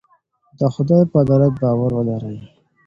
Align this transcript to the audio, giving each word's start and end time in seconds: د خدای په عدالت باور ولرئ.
د 0.59 0.61
خدای 0.73 1.03
په 1.11 1.17
عدالت 1.23 1.53
باور 1.61 1.91
ولرئ. 1.95 2.37